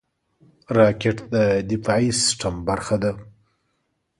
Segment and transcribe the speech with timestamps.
[0.77, 1.35] راکټ د
[1.71, 3.11] دفاعي سیستم برخه ده